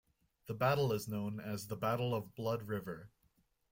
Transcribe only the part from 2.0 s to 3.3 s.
of Blood River.